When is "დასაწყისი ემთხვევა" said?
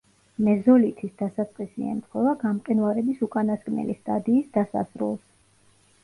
1.17-2.31